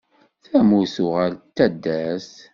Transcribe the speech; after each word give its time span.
Tamurt 0.43 0.91
tuɣal 0.95 1.33
d 1.37 1.41
taddart. 1.55 2.31